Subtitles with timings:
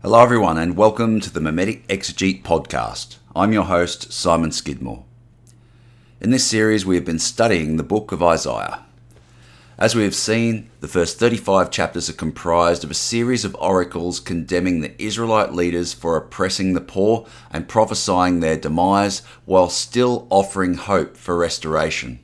[0.00, 3.16] Hello, everyone, and welcome to the Mimetic Exegete podcast.
[3.34, 5.04] I'm your host, Simon Skidmore.
[6.20, 8.84] In this series, we have been studying the book of Isaiah.
[9.76, 14.20] As we have seen, the first 35 chapters are comprised of a series of oracles
[14.20, 20.74] condemning the Israelite leaders for oppressing the poor and prophesying their demise while still offering
[20.74, 22.20] hope for restoration.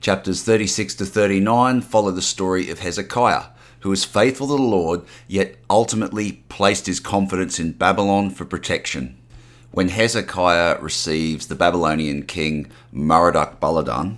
[0.00, 3.48] Chapters 36 to 39 follow the story of Hezekiah,
[3.80, 9.18] who was faithful to the Lord, yet ultimately placed his confidence in Babylon for protection.
[9.72, 14.16] When Hezekiah receives the Babylonian king Merodach Baladan,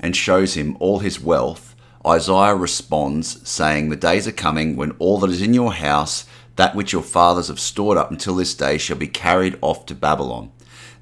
[0.00, 5.18] and shows him all his wealth, Isaiah responds, saying, The days are coming when all
[5.18, 6.24] that is in your house,
[6.56, 9.94] that which your fathers have stored up until this day, shall be carried off to
[9.94, 10.50] Babylon.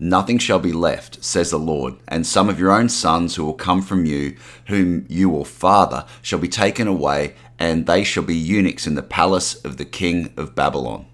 [0.00, 3.54] Nothing shall be left, says the Lord, and some of your own sons who will
[3.54, 8.36] come from you, whom you will father, shall be taken away, and they shall be
[8.36, 11.06] eunuchs in the palace of the king of Babylon.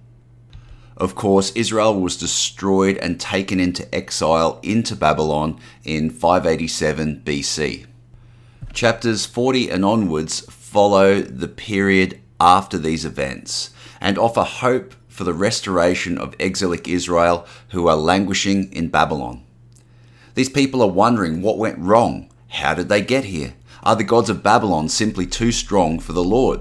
[0.97, 7.87] Of course, Israel was destroyed and taken into exile into Babylon in 587 BC.
[8.73, 15.33] Chapters 40 and onwards follow the period after these events and offer hope for the
[15.33, 19.43] restoration of exilic Israel who are languishing in Babylon.
[20.35, 22.31] These people are wondering what went wrong.
[22.49, 23.55] How did they get here?
[23.85, 26.61] Are the gods of Babylon simply too strong for the Lord?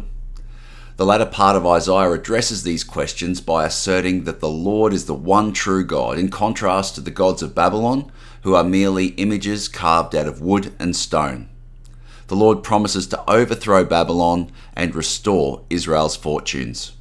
[0.98, 5.14] The latter part of Isaiah addresses these questions by asserting that the Lord is the
[5.14, 10.14] one true God, in contrast to the gods of Babylon, who are merely images carved
[10.16, 11.48] out of wood and stone.
[12.28, 16.92] The Lord promises to overthrow Babylon and restore Israel's fortunes.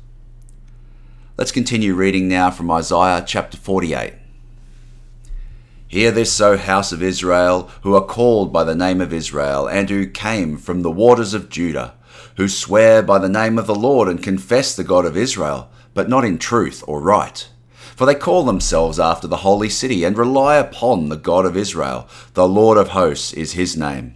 [1.37, 4.22] Let's continue reading now from Isaiah chapter 48.
[5.93, 9.91] Hear this, O house of Israel, who are called by the name of Israel, and
[9.91, 11.93] who came from the waters of Judah
[12.37, 16.09] who swear by the name of the Lord and confess the God of Israel, but
[16.09, 17.47] not in truth or right.
[17.95, 22.09] For they call themselves after the holy city and rely upon the God of Israel.
[22.35, 24.15] The Lord of hosts is his name.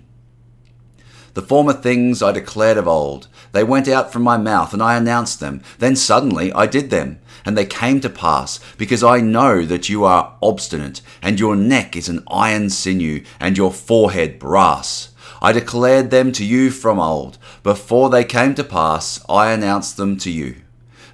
[1.36, 3.28] The former things I declared of old.
[3.52, 5.60] They went out from my mouth, and I announced them.
[5.80, 10.02] Then suddenly I did them, and they came to pass, because I know that you
[10.06, 15.10] are obstinate, and your neck is an iron sinew, and your forehead brass.
[15.42, 17.36] I declared them to you from old.
[17.62, 20.62] Before they came to pass, I announced them to you.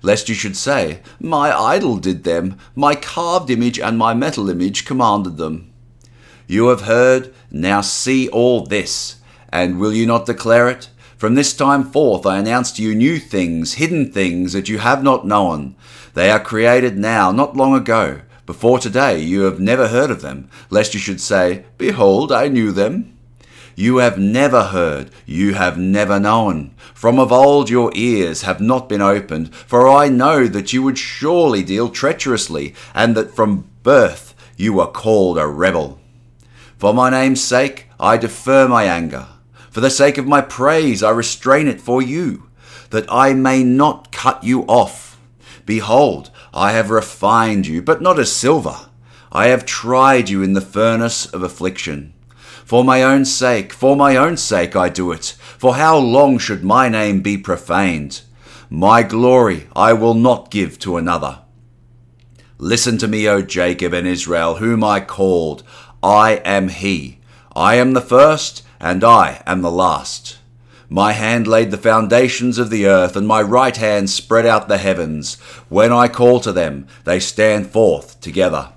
[0.03, 4.85] Lest you should say, My idol did them, my carved image and my metal image
[4.85, 5.73] commanded them.
[6.47, 9.17] You have heard, now see all this,
[9.53, 10.89] and will you not declare it?
[11.17, 15.05] From this time forth I announce to you new things, hidden things that you have
[15.05, 15.77] not known.
[16.15, 18.23] They are created now, not long ago.
[18.45, 22.73] Before today you have never heard of them, lest you should say, Behold, I knew
[22.73, 23.17] them.
[23.77, 26.75] You have never heard, you have never known.
[26.93, 30.99] From of old your ears have not been opened, for I know that you would
[30.99, 36.01] surely deal treacherously, and that from birth you were called a rebel.
[36.79, 39.29] For my name's sake I defer my anger.
[39.73, 42.51] For the sake of my praise I restrain it for you,
[42.91, 45.19] that I may not cut you off.
[45.65, 48.91] Behold, I have refined you, but not as silver.
[49.33, 52.13] I have tried you in the furnace of affliction.
[52.67, 55.37] For my own sake, for my own sake I do it.
[55.57, 58.21] For how long should my name be profaned?
[58.69, 61.39] My glory I will not give to another.
[62.59, 65.63] Listen to me, O Jacob and Israel, whom I called.
[66.03, 67.21] I am he.
[67.57, 70.39] I am the first, and I am the last.
[70.91, 74.77] My hand laid the foundations of the earth, and my right hand spread out the
[74.77, 75.37] heavens.
[75.71, 78.73] When I call to them, they stand forth together.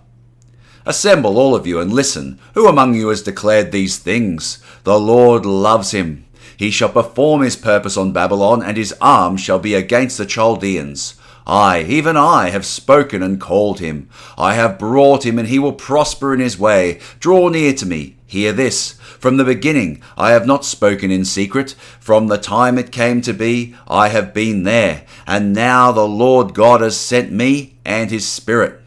[0.86, 2.40] Assemble, all of you, and listen.
[2.54, 4.64] Who among you has declared these things?
[4.84, 6.26] The Lord loves him.
[6.56, 11.16] He shall perform his purpose on Babylon, and his arm shall be against the Chaldeans.
[11.48, 14.08] I, even I, have spoken and called him.
[14.38, 17.00] I have brought him, and he will prosper in his way.
[17.20, 18.15] Draw near to me.
[18.28, 18.94] Hear this.
[19.20, 21.72] From the beginning I have not spoken in secret.
[22.00, 25.06] From the time it came to be, I have been there.
[25.28, 28.82] And now the Lord God has sent me and his Spirit.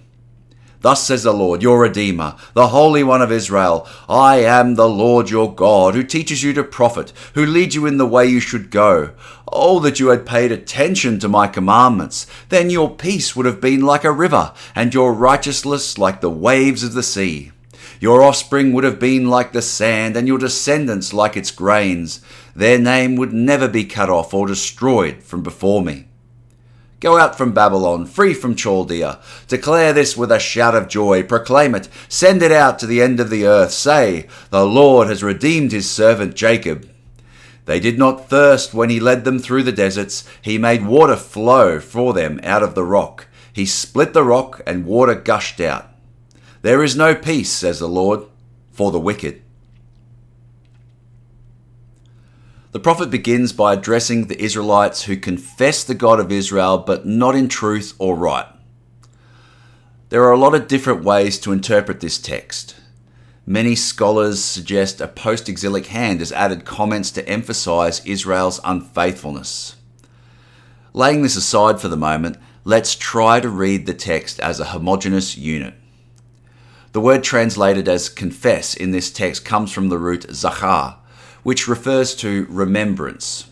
[0.81, 5.29] Thus says the Lord, your Redeemer, the Holy One of Israel I am the Lord
[5.29, 8.71] your God, who teaches you to profit, who leads you in the way you should
[8.71, 9.11] go.
[9.53, 12.27] Oh, that you had paid attention to my commandments!
[12.49, 16.85] Then your peace would have been like a river, and your righteousness like the waves
[16.85, 17.51] of the sea.
[18.01, 22.21] Your offspring would have been like the sand, and your descendants like its grains.
[22.55, 26.07] Their name would never be cut off or destroyed from before me.
[27.01, 29.21] Go out from Babylon, free from Chaldea.
[29.47, 31.23] Declare this with a shout of joy.
[31.23, 31.89] Proclaim it.
[32.09, 33.71] Send it out to the end of the earth.
[33.71, 36.89] Say, The Lord has redeemed his servant Jacob.
[37.67, 40.29] They did not thirst when he led them through the deserts.
[40.43, 43.29] He made water flow for them out of the rock.
[43.53, 45.89] He split the rock, and water gushed out.
[46.69, 48.27] There is no peace, says the Lord,
[48.73, 49.41] for the wicked.
[52.73, 57.35] The prophet begins by addressing the Israelites who confess the God of Israel but not
[57.35, 58.45] in truth or right.
[60.11, 62.77] There are a lot of different ways to interpret this text.
[63.47, 69.77] Many scholars suggest a post exilic hand has added comments to emphasize Israel's unfaithfulness.
[70.93, 75.39] Laying this aside for the moment, let's try to read the text as a homogeneous
[75.39, 75.73] unit.
[76.99, 80.97] The word translated as confess in this text comes from the root zachar,
[81.45, 83.49] which refers to remembrance.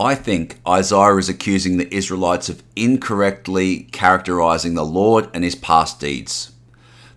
[0.00, 6.00] I think Isaiah is accusing the Israelites of incorrectly characterizing the Lord and his past
[6.00, 6.52] deeds.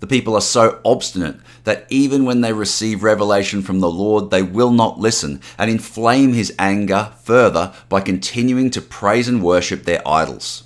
[0.02, 4.44] The people are so obstinate that even when they receive revelation from the Lord, they
[4.44, 10.06] will not listen and inflame his anger further by continuing to praise and worship their
[10.06, 10.66] idols.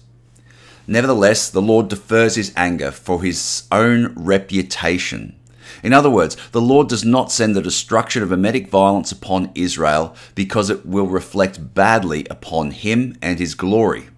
[0.88, 5.36] Nevertheless, the Lord defers his anger for his own reputation.
[5.84, 10.16] In other words, the Lord does not send the destruction of mimetic violence upon Israel
[10.36, 14.10] because it will reflect badly upon him and his glory.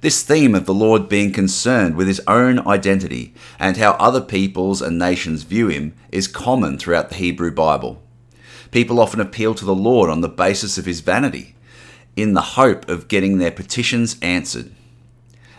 [0.00, 4.80] This theme of the Lord being concerned with his own identity and how other peoples
[4.80, 8.00] and nations view him is common throughout the Hebrew Bible.
[8.70, 11.56] People often appeal to the Lord on the basis of his vanity,
[12.14, 14.72] in the hope of getting their petitions answered.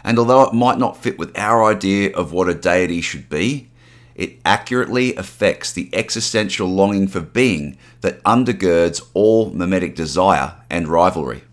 [0.04, 3.69] And although it might not fit with our idea of what a deity should be,
[4.16, 11.44] it accurately affects the existential longing for being that undergirds all mimetic desire and rivalry.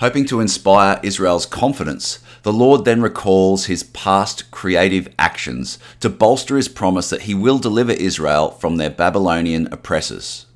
[0.00, 6.56] Hoping to inspire Israel's confidence, the Lord then recalls his past creative actions to bolster
[6.56, 10.46] his promise that he will deliver Israel from their Babylonian oppressors.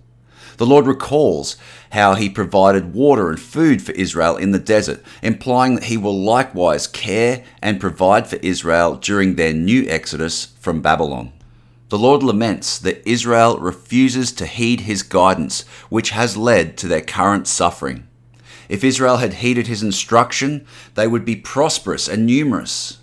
[0.56, 1.56] The Lord recalls
[1.90, 6.20] how he provided water and food for Israel in the desert, implying that he will
[6.20, 11.32] likewise care and provide for Israel during their new exodus from Babylon.
[11.88, 17.02] The Lord laments that Israel refuses to heed his guidance, which has led to their
[17.02, 18.08] current suffering.
[18.68, 22.98] If Israel had heeded his instruction, they would be prosperous and numerous.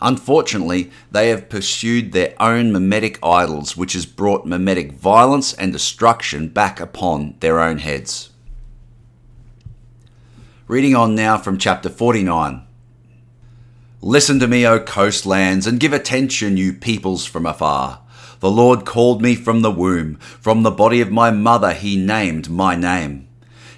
[0.00, 6.48] Unfortunately, they have pursued their own mimetic idols, which has brought mimetic violence and destruction
[6.48, 8.30] back upon their own heads.
[10.68, 12.66] Reading on now from chapter 49.
[14.02, 18.02] Listen to me, O coastlands, and give attention, you peoples from afar.
[18.40, 22.50] The Lord called me from the womb, from the body of my mother, he named
[22.50, 23.26] my name.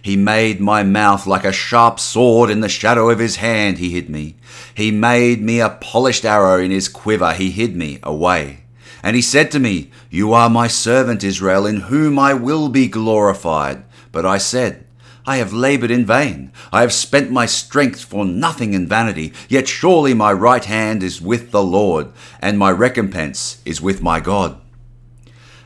[0.01, 3.91] He made my mouth like a sharp sword in the shadow of his hand, he
[3.91, 4.37] hid me.
[4.75, 8.65] He made me a polished arrow in his quiver, he hid me away.
[9.03, 12.89] And he said to me, You are my servant Israel, in whom I will be
[12.89, 13.85] glorified.
[14.13, 14.85] But I said,
[15.27, 16.53] I have labored in vain.
[16.73, 19.35] I have spent my strength for nothing in vanity.
[19.49, 22.09] Yet surely my right hand is with the Lord,
[22.41, 24.59] and my recompense is with my God.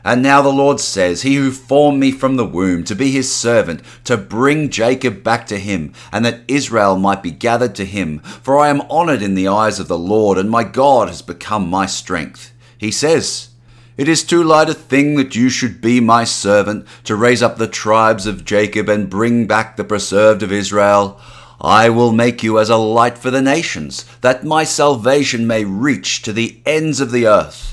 [0.05, 3.33] And now the Lord says, He who formed me from the womb to be his
[3.33, 8.19] servant, to bring Jacob back to him, and that Israel might be gathered to him.
[8.19, 11.69] For I am honored in the eyes of the Lord, and my God has become
[11.69, 12.53] my strength.
[12.77, 13.49] He says,
[13.95, 17.57] It is too light a thing that you should be my servant, to raise up
[17.57, 21.17] the tribes of Jacob and bring back the preserved of Israel.
[21.61, 26.23] I will make you as a light for the nations, that my salvation may reach
[26.23, 27.72] to the ends of the earth.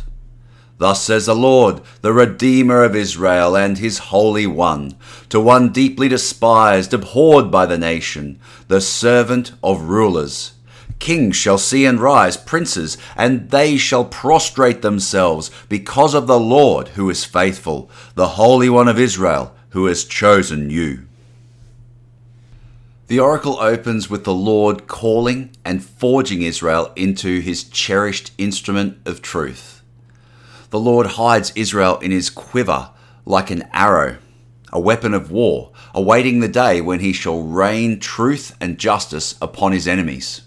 [0.80, 4.96] Thus says the Lord, the Redeemer of Israel and his Holy One,
[5.28, 10.52] to one deeply despised, abhorred by the nation, the servant of rulers.
[10.98, 16.88] Kings shall see and rise, princes, and they shall prostrate themselves because of the Lord
[16.88, 21.06] who is faithful, the Holy One of Israel who has chosen you.
[23.08, 29.20] The oracle opens with the Lord calling and forging Israel into his cherished instrument of
[29.20, 29.79] truth.
[30.70, 32.90] The Lord hides Israel in his quiver
[33.26, 34.18] like an arrow,
[34.72, 39.72] a weapon of war, awaiting the day when he shall rain truth and justice upon
[39.72, 40.42] his enemies.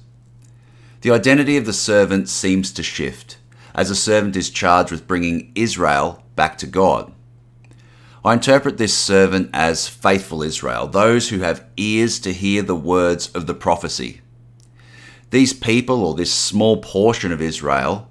[1.02, 3.38] The identity of the servant seems to shift,
[3.76, 7.12] as a servant is charged with bringing Israel back to God.
[8.24, 13.28] I interpret this servant as faithful Israel, those who have ears to hear the words
[13.32, 14.22] of the prophecy.
[15.32, 18.10] These people, or this small portion of Israel,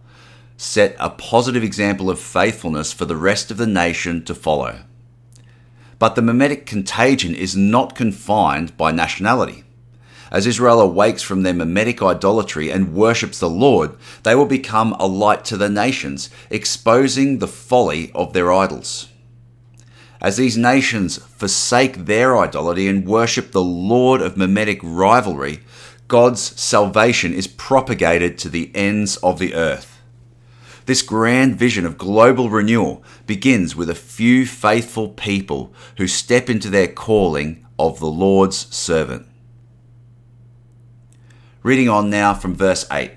[0.62, 4.78] set a positive example of faithfulness for the rest of the nation to follow.
[5.98, 9.64] But the mimetic contagion is not confined by nationality.
[10.30, 15.06] As Israel awakes from their mimetic idolatry and worships the Lord, they will become a
[15.06, 19.08] light to the nations, exposing the folly of their idols.
[20.20, 25.60] As these nations forsake their idolatry and worship the Lord of mimetic rivalry,
[26.06, 29.91] God's salvation is propagated to the ends of the earth.
[30.86, 36.68] This grand vision of global renewal begins with a few faithful people who step into
[36.68, 39.26] their calling of the Lord's servant.
[41.62, 43.12] Reading on now from verse 8.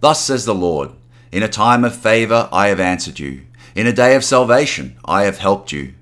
[0.00, 0.90] Thus says the Lord
[1.30, 3.42] In a time of favour I have answered you,
[3.74, 5.94] in a day of salvation I have helped you.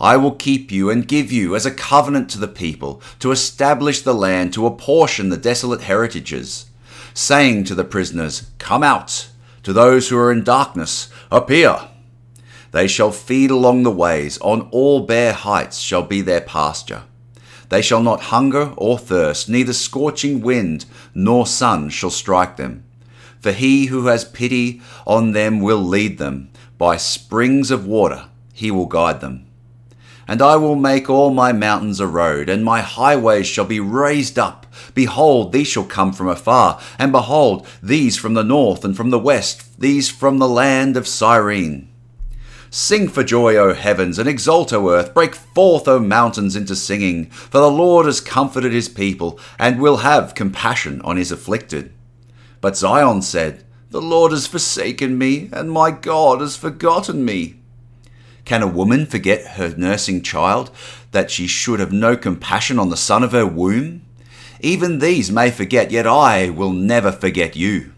[0.00, 4.00] I will keep you and give you as a covenant to the people, to establish
[4.00, 6.69] the land, to apportion the desolate heritages,
[7.14, 9.28] saying to the prisoners, Come out,
[9.62, 11.76] to those who are in darkness, appear.
[12.72, 17.02] They shall feed along the ways, on all bare heights shall be their pasture.
[17.68, 22.84] They shall not hunger or thirst, neither scorching wind nor sun shall strike them.
[23.40, 28.70] For he who has pity on them will lead them, by springs of water he
[28.70, 29.46] will guide them.
[30.30, 34.38] And I will make all my mountains a road, and my highways shall be raised
[34.38, 34.64] up.
[34.94, 39.18] Behold, these shall come from afar, and behold, these from the north and from the
[39.18, 41.88] west, these from the land of Syene.
[42.70, 45.12] Sing for joy, O heavens, and exult, O earth.
[45.14, 47.26] Break forth, O mountains, into singing.
[47.26, 51.92] For the Lord has comforted his people, and will have compassion on his afflicted.
[52.60, 57.59] But Zion said, The Lord has forsaken me, and my God has forgotten me.
[58.50, 60.72] Can a woman forget her nursing child,
[61.12, 64.02] that she should have no compassion on the son of her womb?
[64.58, 67.92] Even these may forget, yet I will never forget you.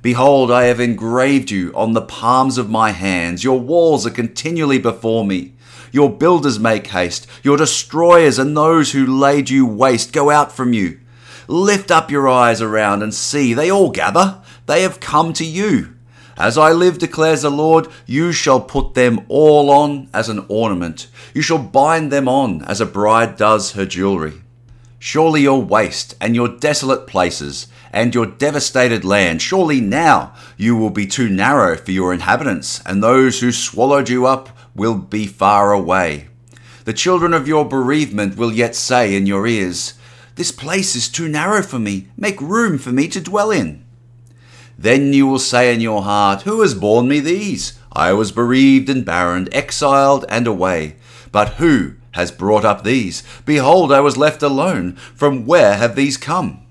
[0.00, 3.42] Behold, I have engraved you on the palms of my hands.
[3.42, 5.54] Your walls are continually before me.
[5.90, 7.26] Your builders make haste.
[7.42, 11.00] Your destroyers and those who laid you waste go out from you.
[11.48, 13.54] Lift up your eyes around and see.
[13.54, 14.40] They all gather.
[14.66, 15.96] They have come to you.
[16.40, 21.06] As I live, declares the Lord, you shall put them all on as an ornament.
[21.34, 24.40] You shall bind them on as a bride does her jewelry.
[24.98, 30.88] Surely your waste and your desolate places and your devastated land, surely now you will
[30.88, 35.74] be too narrow for your inhabitants, and those who swallowed you up will be far
[35.74, 36.28] away.
[36.86, 39.92] The children of your bereavement will yet say in your ears,
[40.36, 43.84] This place is too narrow for me, make room for me to dwell in.
[44.80, 47.78] Then you will say in your heart, Who has borne me these?
[47.92, 50.96] I was bereaved and barren, exiled and away.
[51.30, 53.22] But who has brought up these.
[53.44, 54.92] Behold, I was left alone.
[54.92, 56.62] From where have these come?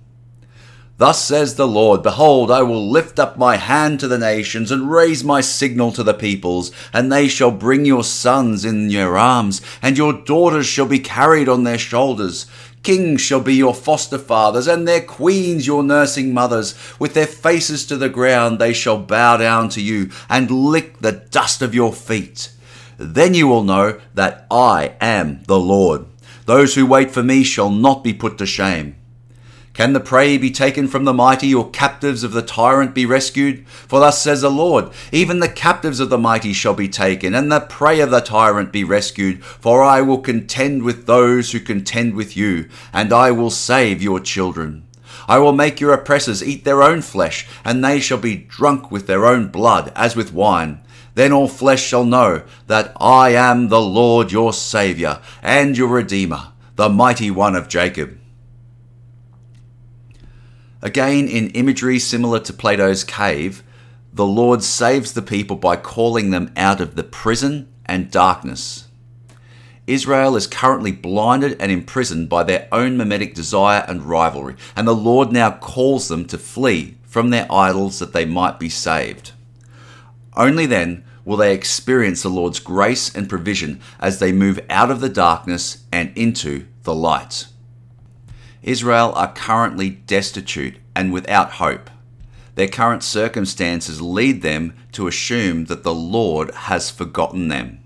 [0.97, 4.91] Thus says the Lord Behold, I will lift up my hand to the nations, and
[4.91, 9.61] raise my signal to the peoples, and they shall bring your sons in your arms,
[9.81, 12.47] and your daughters shall be carried on their shoulders.
[12.81, 16.75] Kings shall be your foster fathers, and their queens your nursing mothers.
[16.97, 21.11] With their faces to the ground, they shall bow down to you, and lick the
[21.11, 22.51] dust of your feet.
[22.97, 26.05] Then you will know that I am the Lord.
[26.45, 28.95] Those who wait for me shall not be put to shame.
[29.79, 33.65] Can the prey be taken from the mighty, or captives of the tyrant be rescued?
[33.65, 37.49] For thus says the Lord Even the captives of the mighty shall be taken, and
[37.49, 39.41] the prey of the tyrant be rescued.
[39.41, 44.19] For I will contend with those who contend with you, and I will save your
[44.19, 44.83] children.
[45.29, 49.07] I will make your oppressors eat their own flesh, and they shall be drunk with
[49.07, 50.81] their own blood, as with wine.
[51.15, 56.49] Then all flesh shall know that I am the Lord your Saviour and your Redeemer,
[56.75, 58.18] the mighty one of Jacob.
[60.81, 63.63] Again, in imagery similar to Plato's cave,
[64.13, 68.87] the Lord saves the people by calling them out of the prison and darkness.
[69.87, 74.95] Israel is currently blinded and imprisoned by their own mimetic desire and rivalry, and the
[74.95, 79.31] Lord now calls them to flee from their idols that they might be saved.
[80.37, 85.01] Only then will they experience the Lord's grace and provision as they move out of
[85.01, 87.47] the darkness and into the light.
[88.61, 91.89] Israel are currently destitute and without hope.
[92.55, 97.79] Their current circumstances lead them to assume that the Lord has forgotten them.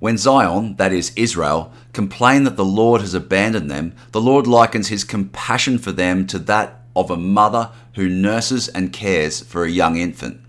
[0.00, 4.88] When Zion, that is Israel, complain that the Lord has abandoned them, the Lord likens
[4.88, 9.70] his compassion for them to that of a mother who nurses and cares for a
[9.70, 10.40] young infant.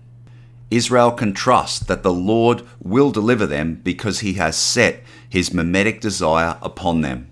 [0.70, 6.00] Israel can trust that the Lord will deliver them because he has set his mimetic
[6.00, 7.29] desire upon them.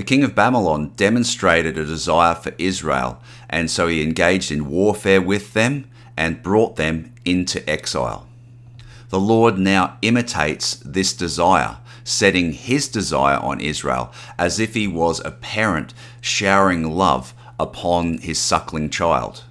[0.00, 5.20] The king of Babylon demonstrated a desire for Israel, and so he engaged in warfare
[5.20, 8.26] with them and brought them into exile.
[9.10, 15.20] The Lord now imitates this desire, setting his desire on Israel as if he was
[15.20, 15.92] a parent
[16.22, 19.44] showering love upon his suckling child.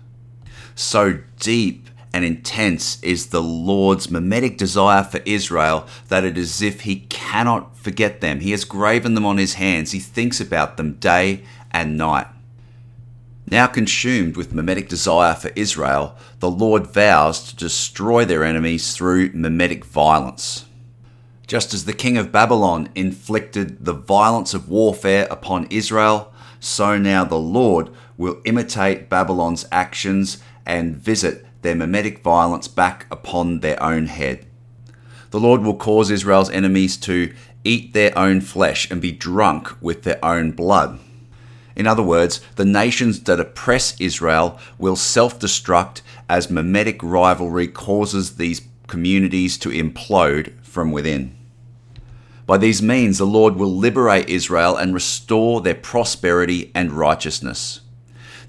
[0.73, 6.61] So deep and intense is the Lord's mimetic desire for Israel that it is as
[6.63, 8.39] if he cannot forget them.
[8.39, 9.91] He has graven them on his hands.
[9.91, 12.25] He thinks about them day and night.
[13.51, 19.31] Now consumed with mimetic desire for Israel, the Lord vows to destroy their enemies through
[19.33, 20.65] mimetic violence.
[21.45, 27.23] Just as the king of Babylon inflicted the violence of warfare upon Israel, so now
[27.23, 34.07] the Lord will imitate Babylon's actions and visit their mimetic violence back upon their own
[34.07, 34.48] head.
[35.31, 37.33] The Lord will cause Israel's enemies to
[37.63, 40.99] eat their own flesh and be drunk with their own blood.
[41.75, 48.35] In other words, the nations that oppress Israel will self destruct as mimetic rivalry causes
[48.35, 51.35] these communities to implode from within.
[52.45, 57.81] By these means, the Lord will liberate Israel and restore their prosperity and righteousness.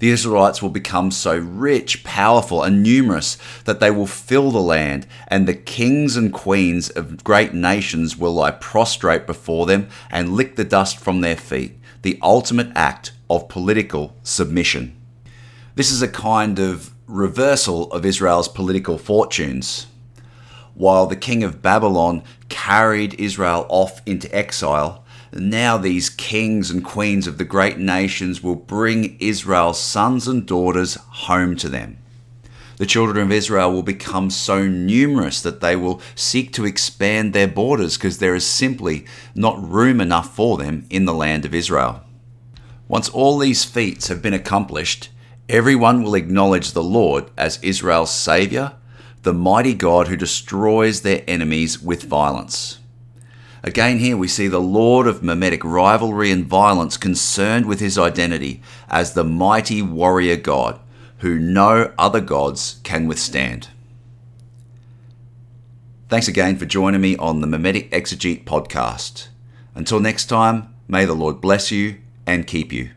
[0.01, 5.05] The Israelites will become so rich, powerful, and numerous that they will fill the land,
[5.27, 10.55] and the kings and queens of great nations will lie prostrate before them and lick
[10.55, 14.99] the dust from their feet, the ultimate act of political submission.
[15.75, 19.85] This is a kind of reversal of Israel's political fortunes
[20.73, 25.00] while the king of Babylon carried Israel off into exile,
[25.39, 30.95] now these kings and queens of the great nations will bring Israel's sons and daughters
[30.95, 31.97] home to them.
[32.77, 37.47] The children of Israel will become so numerous that they will seek to expand their
[37.47, 42.03] borders because there is simply not room enough for them in the land of Israel.
[42.87, 45.09] Once all these feats have been accomplished,
[45.47, 48.73] everyone will acknowledge the Lord as Israel's Saviour
[49.23, 52.79] the mighty God who destroys their enemies with violence.
[53.63, 58.61] Again, here we see the Lord of mimetic rivalry and violence concerned with his identity
[58.89, 60.79] as the mighty warrior God
[61.19, 63.67] who no other gods can withstand.
[66.09, 69.27] Thanks again for joining me on the Mimetic Exegete podcast.
[69.75, 72.89] Until next time, may the Lord bless you and keep you.